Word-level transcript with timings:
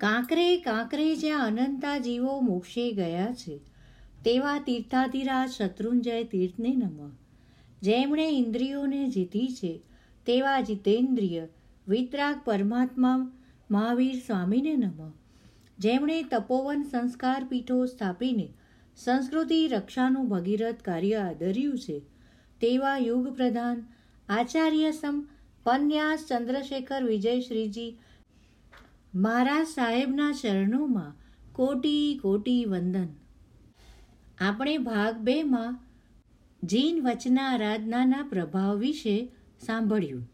કાંકરે 0.00 0.56
કાંકરે 0.56 1.16
જ્યાં 1.16 1.46
અનંતા 1.46 1.98
જીવો 1.98 2.40
મોક્ષે 2.40 2.92
ગયા 2.92 3.34
છે, 3.34 3.58
તેવા 4.24 4.58
તીર્થાધિરાજ 4.58 5.50
શત્રુંજય 5.50 6.24
તીર્થને 6.24 6.68
નમઃ. 6.68 7.10
જેમણે 7.82 8.28
ઇન્દ્રિયોને 8.28 9.08
જીતી 9.08 9.48
છે, 9.48 9.80
તેવા 10.26 10.60
જીતેન્દ્રિય 10.60 11.48
વિતરાગ 11.88 12.40
પરમાત્મા 12.44 13.32
મહાવીર 13.70 14.14
સ્વામીને 14.26 14.76
નમઃ. 14.76 15.12
જેમણે 15.78 16.22
તપોવન 16.22 16.82
સંસ્કાર 16.82 17.44
પીઠો 17.44 17.86
સ્થાપીને 17.86 18.48
સંસ્કૃતિ 18.96 19.68
રક્ષાનું 19.68 20.28
ભગીરથ 20.28 20.82
કાર્ય 20.82 21.14
આદર્યું 21.14 21.78
છે, 21.78 21.98
તેવા 22.60 22.98
યુગ 22.98 23.36
પ્રધાન 23.36 23.86
આચાર્ય 24.28 24.92
સમ 24.92 25.26
પન્યાસ 25.64 26.26
ચંદ્રશેખર 26.28 27.04
વિજયશ્રીજી 27.04 27.98
મહારાજ 29.14 29.66
સાહેબના 29.66 30.32
ચરણોમાં 30.32 31.14
કોટી 31.52 32.18
કોટી 32.22 32.64
વંદન. 32.64 33.06
આપણે 34.38 34.78
ભાગ 34.78 35.16
બેમાં 35.16 35.78
જીન 36.62 37.02
વચન 37.02 37.38
આરાધનાના 37.38 38.22
પ્રભાવ 38.22 38.78
વિશે 38.78 39.32
સાંભળ્યું. 39.66 40.30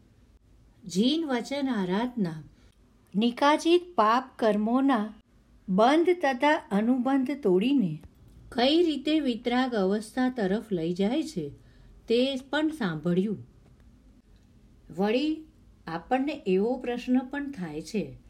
જીન 0.87 1.25
વચન 1.25 1.69
આરાધના 1.69 2.43
નિકાચિત 3.15 3.81
પાપ 3.95 4.39
કર્મોના 4.39 5.13
બંધ 5.69 6.09
તથા 6.09 6.55
અનુબંધ 6.71 7.31
તોડીને 7.31 8.01
કઈ 8.51 8.83
રીતે 8.83 9.19
વિતરાગ 9.19 9.75
અવસ્થા 9.75 10.29
તરફ 10.29 10.71
લઈ 10.71 10.93
જાય 10.93 11.23
છે 11.23 11.49
તે 12.07 12.35
પણ 12.49 12.69
સાંભળ્યું. 12.69 13.47
વળી 14.97 15.45
આપણને 15.87 16.41
એવો 16.47 16.77
પ્રશ્ન 16.77 17.19
પણ 17.19 17.51
થાય 17.51 17.81
છે 17.81 18.24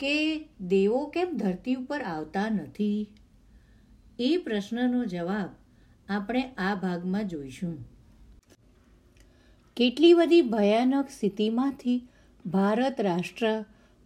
કે 0.00 0.48
દેવો 0.60 1.06
કેમ 1.06 1.36
ધરતી 1.36 1.74
ઉપર 1.74 2.02
આવતા 2.02 2.48
નથી? 2.48 3.08
એ 4.18 4.36
પ્રશ્નનો 4.36 5.04
જવાબ 5.04 5.48
આપણે 6.08 6.50
આ 6.58 6.74
ભાગમાં 6.74 7.28
જોઈશું. 7.28 7.78
કેટલી 9.76 10.14
બધી 10.14 10.42
ભયાનક 10.42 11.08
સ્થિતિમાંથી 11.08 12.08
ભારત 12.46 13.00
રાષ્ટ્ર, 13.00 13.64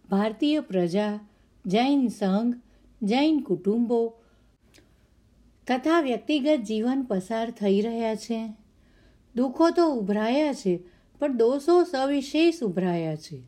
ભારતીય 0.09 0.59
પ્રજા, 0.59 1.19
જૈન 1.65 2.07
સંઘ, 2.07 2.55
જૈન 3.03 3.39
કુટુંબો 3.39 4.13
તથા 5.67 6.01
વ્યક્તિગત 6.01 6.59
જીવન 6.67 7.03
પસાર 7.03 7.49
થઈ 7.51 7.81
રહ્યા 7.81 8.15
છે. 8.15 8.53
દુઃખો 9.35 9.69
તો 9.69 9.93
ઉભરાયા 9.93 10.53
છે, 10.53 10.83
પણ 11.19 11.37
દોષો 11.37 11.83
સવિશેષ 11.83 12.63
ઉભરાયા 12.63 13.15
છે. 13.15 13.43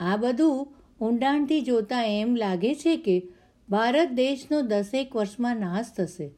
આ 0.00 0.16
બધું 0.16 0.68
ઊંડાણથી 1.00 1.60
જોતા 1.60 2.02
એમ 2.02 2.36
લાગે 2.36 2.74
છે 2.74 2.96
કે 2.96 3.28
ભારત 3.68 4.08
દેશનો 4.08 4.60
દસેક 4.60 5.16
વર્ષમાં 5.16 5.56
નાશ 5.56 5.86
થશે. 5.96 6.30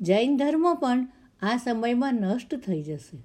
જૈન 0.00 0.36
ધર્મ 0.36 0.74
પણ 0.74 1.08
આ 1.42 1.56
સમયમાં 1.56 2.14
નષ્ટ 2.14 2.54
થઈ 2.54 2.82
જશે. 2.82 3.18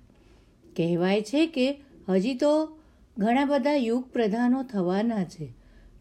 કહેવાય 0.76 1.22
છે 1.22 1.46
કે 1.46 1.82
હજી 2.10 2.34
તો 2.36 2.78
ઘણા 3.18 3.46
બધા 3.46 3.74
યુગ 3.74 4.04
પ્રધાનો 4.04 4.64
થવાના 4.64 5.24
છે. 5.24 5.54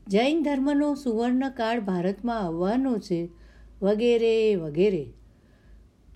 જૈન 0.09 0.43
ધર્મનો 0.43 0.95
સુવર્ણકાળ 0.95 1.81
ભારતમાં 1.81 2.39
આવવાનો 2.39 2.99
છે, 2.99 3.29
વગેરે 3.83 4.55
વગેરે. 4.55 5.07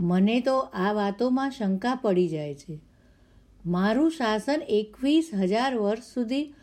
મને 0.01 0.41
તો 0.41 0.59
આ 0.59 0.93
વાતોમાં 0.93 1.51
શંકા 1.51 1.95
પડી 1.95 2.29
જાય 2.29 2.55
છે. 2.55 2.81
મારું 3.67 4.11
શાસન 4.11 4.63
એકવીસ 4.69 5.31
હજાર 5.35 5.77
વર્ષ 5.77 6.03
સુધી 6.03 6.55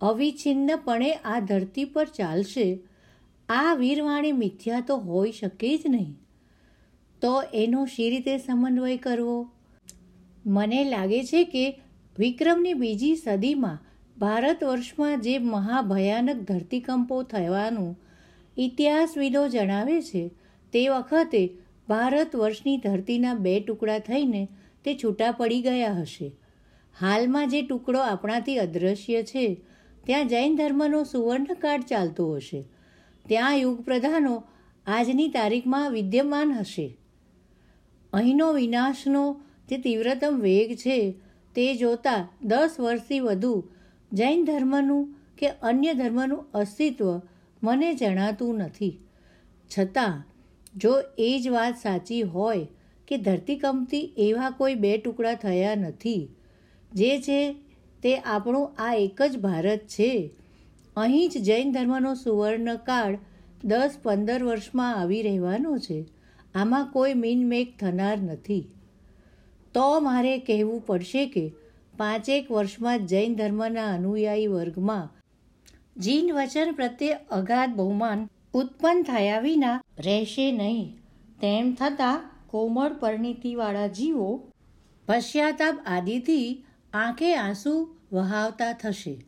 અવિછિન્નપણે 0.00 1.12
આ 1.12 1.40
ધરતી 1.40 1.84
પર 1.84 2.04
ચાલશે. 2.04 2.78
આ 3.48 3.74
વીરવાણી 3.74 4.32
મિથ્યા 4.32 4.80
તો 4.80 4.96
હોઈ 4.96 5.32
શકે 5.32 5.76
જ 5.76 5.82
નહીં. 5.88 6.18
તો 7.22 7.42
એનો 7.54 7.86
શી 7.86 8.10
રીતે 8.10 8.38
સમન્વય 8.38 8.96
કરવો? 8.96 9.50
મને 10.46 10.84
લાગે 10.84 11.24
છે 11.24 11.44
કે 11.44 11.80
વિક્રમની 12.18 12.74
બીજી 12.74 13.16
સદીમાં 13.16 13.78
ભારત 14.18 14.64
વર્ષમાં 14.64 15.20
જે 15.20 15.38
મહાભયાનક 15.38 16.36
ધરતીકંપો 16.36 17.22
થવાનું 17.22 17.96
ઇતિહાસવિદો 18.58 19.48
જણાવે 19.48 20.02
છે, 20.02 20.28
તે 20.72 20.88
વખતે 20.88 21.56
ભારત 21.88 22.36
વર્ષની 22.36 22.76
ધરતીના 22.76 23.34
બે 23.34 23.60
ટુકડા 23.60 23.98
થઈને 23.98 24.48
તે 24.84 24.98
છૂટા 25.04 25.30
પડી 25.30 25.62
ગયા 25.62 25.92
હશે. 25.92 26.32
હાલમાં 27.00 27.48
જે 27.48 27.62
ટુકડો 27.62 27.98
આપણાથી 27.98 28.58
અદૃશ્ય 28.58 29.22
છે 29.22 29.60
ત્યાં 30.06 30.28
જૈન 30.28 30.56
ધર્મનો 30.56 31.04
સુવર્ણકાળ 31.04 31.80
ચાલતો 31.80 32.34
હશે. 32.34 32.64
ત્યાં 33.26 33.56
યુગ 33.56 33.80
પ્રધાનો 33.84 34.44
આજની 34.86 35.28
તારીખમાં 35.28 35.90
વિદ્યમાન 35.90 36.52
હશે. 36.52 36.96
અહીંનો 38.12 38.52
વિનાશનો 38.52 39.40
જે 39.68 39.78
તીવ્રતમ 39.78 40.38
વેગ 40.40 40.76
છે, 40.76 41.14
તે 41.54 41.74
જોતાં 41.74 42.28
દસ 42.42 42.76
વર્ષથી 42.80 43.20
વધુ 43.20 43.64
જૈન 44.12 44.44
ધર્મનું 44.44 45.14
કે 45.38 45.48
અન્ય 45.48 45.94
ધર્મનું 45.94 46.46
અસ્તિત્વ 46.54 47.20
મને 47.62 47.94
જણાતું 47.94 48.54
નથી. 48.54 48.98
છતાં, 49.78 50.24
જો 50.76 50.92
એ 51.18 51.40
જ 51.44 51.48
વાત 51.48 51.74
સાચી 51.82 52.22
હોય 52.22 52.66
કે 53.08 53.16
ધરતીકંપથી 53.16 54.12
એવા 54.16 54.50
કોઈ 54.50 54.74
બે 54.74 54.98
ટુકડા 54.98 55.34
થયા 55.34 55.74
નથી, 55.74 56.28
જે 56.92 57.18
છે 57.18 57.56
તે 58.06 58.18
આપણું 58.18 58.74
આ 58.78 58.94
એક 58.94 59.22
જ 59.22 59.38
ભારત 59.38 59.78
છે. 59.78 60.30
અહીં 60.96 61.30
જ 61.30 61.36
જૈન 61.36 61.72
ધર્મનો 61.72 62.14
સુવર્ણકાળ 62.14 63.18
દસ 63.64 63.96
પંદર 64.02 64.42
વર્ષમાં 64.42 64.94
આવી 64.94 65.22
રહેવાનો 65.22 65.78
છે. 65.78 66.06
આમાં 66.54 66.90
કોઈ 66.92 67.14
મીનમેક 67.14 67.78
થનાર 67.78 68.18
નથી. 68.18 68.64
તો 69.74 70.00
મારે 70.00 70.38
કહેવું 70.38 70.86
પડશે 70.86 71.26
કે 71.26 71.54
પાંચેક 71.96 72.50
વર્ષમાં 72.50 73.06
જૈન 73.06 73.34
ધર્મના 73.34 73.94
અનુયાયી 73.94 74.46
વર્ગમાં 74.46 75.08
જીન 76.00 76.32
વચન 76.32 76.72
પ્રત્યે 76.72 77.12
અગાધ 77.12 77.70
બહુમાન 77.70 78.28
ઉત્પન્ન 78.54 79.02
થયા 79.02 79.38
વિના 79.38 79.82
રહેશે 79.98 80.52
નહીં. 80.52 80.98
તેમ 81.40 81.74
થતાં 81.74 82.20
કોમળ 82.46 82.92
પરિણીતિવાળા 82.92 83.86
જીવો 83.86 84.42
પશ્ચાતાપ 85.06 85.74
આદિથી 85.86 86.64
આંખે 86.92 87.36
આંસુ 87.36 87.95
વહાવતા 88.12 88.72
થશે. 88.72 89.24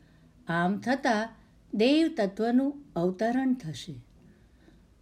આમ 0.48 0.78
થતાં 0.78 1.28
દેવ 1.74 2.14
તત્વનું 2.16 2.82
અવતરણ 2.96 3.54
થશે. 3.54 3.94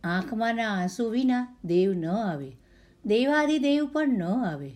આંખમાંના 0.04 0.68
આંસુ 0.68 1.10
વિના 1.10 1.56
દેવ 1.64 1.92
ન 1.92 2.06
આવે. 2.06 2.52
દેવાદિદેવ 3.06 3.86
પણ 3.86 4.08
ન 4.08 4.22
આવે. 4.22 4.72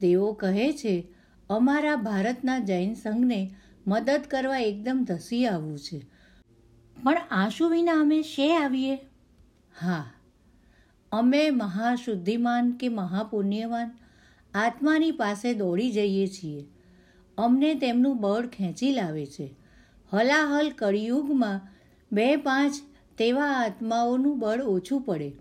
દેવો 0.00 0.32
કહે 0.32 0.72
છે, 0.72 1.08
અમારા 1.50 1.96
ભારતના 1.96 2.58
જૈન 2.58 2.94
સંઘને 2.94 3.54
મદદ 3.86 4.20
કરવા 4.30 4.58
એકદમ 4.58 5.04
ધસી 5.08 5.46
આવવું 5.46 5.78
છે. 5.78 6.06
પણ 7.04 7.16
આંસુ 7.30 7.68
વિના 7.68 8.00
અમે 8.00 8.22
શે 8.22 8.56
આવીએ? 8.56 8.94
હા. 9.80 10.12
અમે 11.12 11.50
મહાશુદ્ધિમાન 11.50 12.72
કે 12.72 12.88
મહાપુણ્યવાન 12.88 13.90
આત્માની 14.54 15.10
પાસે 15.10 15.54
દોડી 15.54 15.92
જઈએ 15.92 16.26
છીએ. 16.26 16.64
અમને 17.38 17.74
તેમનું 17.74 18.20
બળ 18.20 18.46
ખેંચી 18.46 18.92
લાવે 18.92 19.26
છે. 19.26 19.48
હલાહલ 20.12 20.70
કળિયુગમાં 20.70 21.60
બે 22.12 22.28
પાંચ 22.36 22.74
તેવા 23.18 23.50
આત્માઓનું 23.54 24.38
બળ 24.38 24.62
ઓછું 24.74 25.02
પડે. 25.02 25.32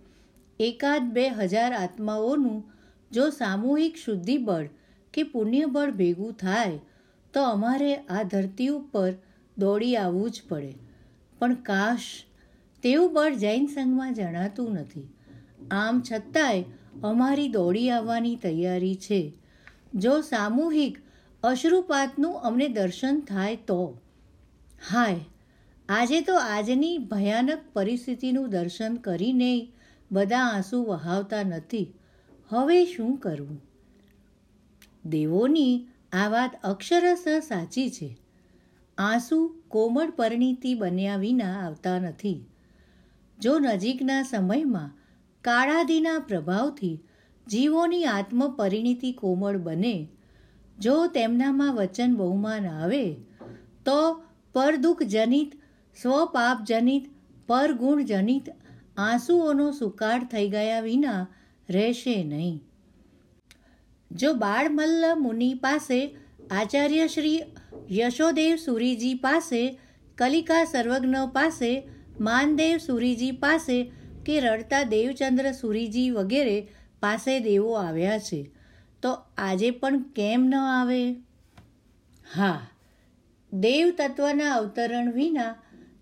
એકાદ 0.59 1.11
બે 1.13 1.29
હજાર 1.29 1.71
આત્માઓનું 1.73 2.63
જો 3.11 3.29
સામૂહિક 3.29 3.95
શુદ્ધિ 3.95 4.37
બળ 4.37 4.67
કે 5.13 5.23
પુણ્ય 5.23 5.65
બળ 5.65 5.91
ભેગું 5.91 6.33
થાય, 6.33 6.79
તો 7.33 7.43
અમારે 7.43 7.95
આ 7.95 8.23
ધરતી 8.23 8.69
ઉપર 8.69 9.11
દોડી 9.57 9.95
આવવું 9.95 10.31
જ 10.31 10.41
પડે. 10.49 10.73
પણ 11.39 11.55
કાશ 11.63 12.09
તેવું 12.83 13.13
બળ 13.13 13.35
જૈન 13.35 13.67
સંઘમાં 13.67 14.13
જણાતું 14.13 14.73
નથી. 14.73 15.07
આમ 15.71 16.03
છતાંય 16.11 16.63
અમારી 17.03 17.47
દોડી 17.47 17.89
આવવાની 17.89 18.35
તૈયારી 18.35 18.95
છે. 18.95 19.21
જો 19.95 20.21
સામૂહિક 20.21 21.01
અશ્રુપાતનું 21.45 22.41
અમને 22.41 22.67
દર્શન 22.67 23.19
થાય 23.19 23.55
તો. 23.55 24.01
હાય, 24.91 25.19
આજે 25.89 26.21
તો 26.21 26.35
આજની 26.35 26.97
ભયાનક 26.97 27.59
પરિસ્થિતિનું 27.73 28.49
દર્શન 28.49 28.95
કરીને 28.95 29.71
બધા 30.11 30.39
આંસુ 30.39 30.83
વહાવતા 30.83 31.43
નથી. 31.43 31.93
હવે 32.49 32.85
શું 32.85 33.17
કરવું? 33.17 33.61
દેવોની 35.05 35.87
આ 36.13 36.29
વાત 36.29 36.61
અક્ષરશ 36.63 37.27
સાચી 37.27 37.89
છે. 37.89 38.17
આંસુ 38.97 39.55
કોમળ 39.67 40.09
પરિણીતિ 40.09 40.73
બન્યા 40.73 41.15
વિના 41.15 41.65
આવતા 41.65 41.99
નથી. 41.99 42.45
જો 43.39 43.59
નજીકના 43.59 44.23
સમયમાં 44.23 44.91
કાળાદીના 45.41 46.19
પ્રભાવથી 46.19 46.99
જીવોની 47.47 48.05
આત્મપરિણીતિ 48.05 49.11
કોમળ 49.11 49.57
બને 49.57 50.07
જો 50.79 51.07
તેમનામાં 51.07 51.75
વચન 51.75 52.15
બહુમાન 52.15 52.67
આવે, 52.67 53.15
તો 53.85 54.23
પરદુઃખ 54.53 55.03
જનિત 55.03 55.55
સ્વપાપ 56.01 56.63
જનિત 56.67 57.09
પરગુણ 57.47 58.03
જનિત 58.03 58.49
આંસુઓનો 58.97 59.71
સુકાળ 59.71 60.23
થઈ 60.23 60.49
ગયા 60.49 60.79
વિના 60.79 61.27
રહેશે 61.69 62.23
નહીં. 62.23 62.63
જો 64.11 64.33
બાળમલ્લ 64.33 65.15
મુનિ 65.15 65.53
પાસે 65.53 66.15
આચાર્ય 66.51 67.07
શ્રી 67.07 67.41
યશોદેવ 67.91 68.55
સુરીજી 68.55 69.15
પાસે, 69.15 69.77
કલિકા 70.17 70.63
સર્વજ્ઞ 70.63 71.15
પાસે, 71.33 71.83
માનદેવ 72.19 72.77
સુરીજી 72.77 73.31
પાસે 73.31 73.91
કે 74.25 74.39
રડતા 74.39 74.83
દેવચંદ્ર 74.83 75.51
સુરીજી 75.51 76.11
વગેરે 76.11 76.67
પાસે 76.99 77.39
દેવો 77.39 77.73
આવ્યા 77.73 78.19
છે 78.19 78.54
તો 79.05 79.17
આજે 79.37 79.71
પણ 79.71 80.01
કેમ 80.01 80.45
ન 80.45 80.55
આવે? 80.55 81.01
હા 82.35 82.69
દેવ 83.53 83.91
તત્વના 83.97 84.53
અવતરણ 84.53 85.11
વિના, 85.11 85.55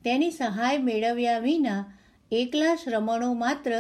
તેની 0.04 0.32
સહાય 0.32 0.78
મેળવ્યા 0.78 1.40
વિના, 1.40 1.94
એકલા 2.32 2.76
શ્રમણો 2.76 3.34
માત્ર 3.34 3.76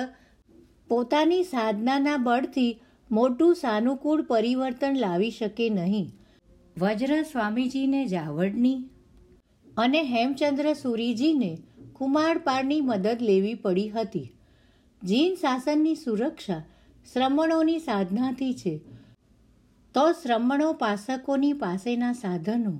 પોતાની 0.88 1.44
સાધનાના 1.44 2.18
બળથી 2.18 2.81
મોટું 3.12 3.56
સાનુકૂળ 3.56 4.22
પરિવર્તન 4.22 5.00
લાવી 5.00 5.31
શકે 5.31 5.70
નહીં. 5.70 6.08
વજ્ર 6.78 7.22
સ્વામીજીને 7.22 8.06
જાવડની 8.06 8.78
અને 9.78 10.02
હેમચંદ્ર 10.04 10.74
સુરીજીને 10.74 11.58
કુમારપાળની 11.94 12.81
મદદ 12.81 13.18
લેવી 13.22 13.54
પડી 13.54 13.90
હતી. 13.90 14.28
જીન 15.04 15.36
શાસનની 15.36 15.96
સુરક્ષા 15.96 16.64
શ્રમણોની 17.14 17.80
સાધનાથી 17.80 18.54
છે. 18.54 18.81
તો 19.95 20.12
શ્રમણો 20.12 20.74
પાસકોની 20.74 21.54
પાસેના 21.54 22.13
સાધનો, 22.13 22.80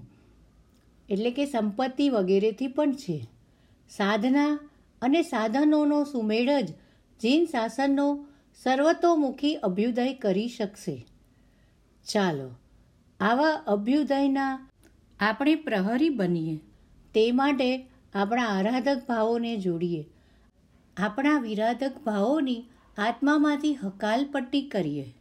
એટલે 1.10 1.32
કે 1.32 1.46
સંપત્તિ 1.46 2.10
વગેરેથી 2.10 2.68
પણ 2.68 2.94
છે. 2.94 3.28
સાધના 3.90 4.60
અને 5.02 5.22
સાધનોનો 5.22 6.04
સુમેળ 6.04 6.62
જ 6.62 6.70
જીન 7.22 7.46
શાસનનો 7.46 8.28
સર્વતોમુખી 8.64 9.56
અભ્યુદય 9.56 10.14
કરી 10.14 10.48
શકશે. 10.48 11.06
ચાલો, 12.12 12.50
આવા 13.20 13.52
અભ્યુદયના 13.68 14.70
આપણે 15.20 15.56
પ્રહરી 15.56 16.10
બનીએ. 16.10 16.58
તે 17.14 17.32
માટે 17.32 17.88
આપણા 18.14 18.46
આરાધક 18.46 19.02
ભાવોને 19.08 19.58
જોડીએ. 19.58 20.06
આપણા 20.98 21.40
વિરાધક 21.40 21.94
ભાવોની 22.06 22.64
આત્મામાંથી 22.98 23.76
હકાલપટ્ટી 23.76 24.62
કરીએ. 24.62 25.14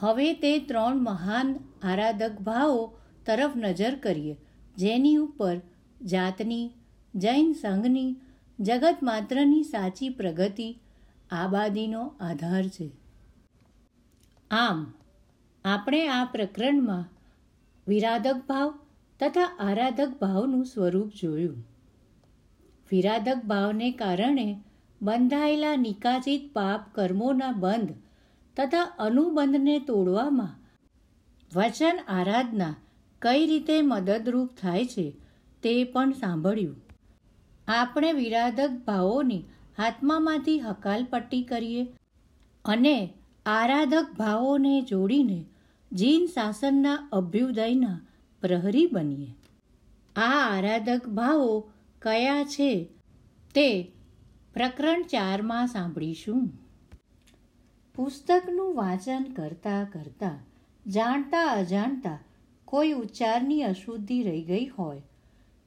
હવે 0.00 0.34
તે 0.34 0.58
ત્રણ 0.58 1.02
મહાન 1.02 1.54
આરાધક 1.82 2.40
ભાવો 2.40 2.98
તરફ 3.26 3.56
નજર 3.56 3.94
કરીએ, 3.94 4.36
જેની 4.76 5.16
ઉપર 5.16 5.60
જાતની, 6.02 6.70
જૈન 7.14 7.52
સંઘની, 7.52 8.16
જગત 8.60 8.98
માત્રની 9.02 9.62
સાચી 9.62 10.08
પ્રગતિ, 10.08 10.78
આબાદીનો 11.30 12.14
આધાર 12.20 12.68
છે. 12.68 12.90
આમ, 14.50 14.94
આપણે 15.64 16.08
આ 16.08 16.24
પ્રકરણમાં 16.24 17.04
વિરાધક 17.88 18.42
ભાવ 18.48 18.74
તથા 19.20 19.56
આરાધક 19.60 20.18
ભાવનું 20.20 20.64
સ્વરૂપ 20.64 21.12
જોયું. 21.22 21.66
વિરાધક 22.90 23.44
ભાવને 23.44 23.92
કારણે 23.92 24.58
બંધાયેલા 25.02 25.76
નિકાચિત 25.76 26.52
પાપ 26.52 26.94
કર્મોના 26.94 27.52
બંધ 27.52 28.03
તથા 28.56 28.82
અનુબંધને 28.98 29.78
તોડવામાં 29.78 30.54
વચન 31.54 31.98
આરાધના 32.08 32.74
કઈ 33.22 33.46
રીતે 33.46 33.82
મદદરૂપ 33.82 34.50
થાય 34.62 34.84
છે 34.84 35.16
તે 35.62 35.84
પણ 35.84 36.12
સાંભળ્યું. 36.12 36.76
આપણે 37.68 38.12
વિરાધક 38.12 38.70
ભાવોની 38.86 39.44
આત્મામાંથી 39.78 40.60
હકાલપટ્ટી 40.60 41.42
કરીએ 41.42 41.84
અને 42.64 43.14
આરાધક 43.46 44.06
ભાવોને 44.18 44.82
જોડીને 44.82 45.44
જીન 45.92 46.26
શાસનના 46.26 47.08
અભ્યુદયના 47.12 48.00
પ્રહરી 48.40 48.86
બનીએ. 48.86 49.34
આ 50.16 50.56
આરાધક 50.56 51.08
ભાવો 51.08 51.70
કયા 52.02 52.44
છે 52.44 52.84
તે 53.54 53.92
પ્રકરણ 54.54 55.02
ચારમાં 55.02 55.66
સાંભળીશું. 55.66 56.63
પુસ્તકનું 57.94 58.76
વાંચન 58.76 59.24
કરતાં 59.24 59.86
કરતાં, 59.92 60.38
જાણતા 60.90 61.46
અજાણતા 61.46 62.18
કોઈ 62.64 62.92
ઉચ્ચારની 62.92 63.62
અશુદ્ધિ 63.62 64.22
રહી 64.22 64.42
ગઈ 64.42 64.66
હોય, 64.66 65.02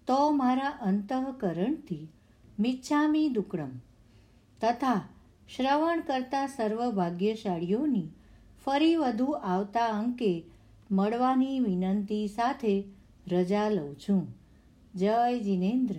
તો 0.07 0.31
મારા 0.31 0.69
અંતઃકરણથી 0.69 2.07
મિચ્છામી 2.59 3.29
દુકડમ 3.29 3.69
તથા 4.61 5.01
શ્રવણ 5.55 5.99
કરતા 5.99 6.47
સર્વ 6.47 6.91
ભાગ્યશાળીઓની 6.91 8.07
ફરી 8.65 8.95
વધુ 8.95 9.25
આવતા 9.25 9.85
અંકે 9.85 10.43
મળવાની 10.91 11.59
વિનંતી 11.59 12.27
સાથે 12.27 12.83
રજા 13.27 13.69
લઉં 13.69 13.95
છું. 13.95 14.27
જય 14.95 15.39
જિનેન્દ્ર. 15.39 15.95